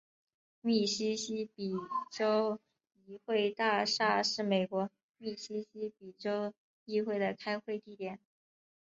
[0.61, 1.73] 密西西比
[2.11, 2.59] 州
[3.05, 4.89] 议会大厦是美国
[5.19, 8.19] 密西西比州议会的开会地点。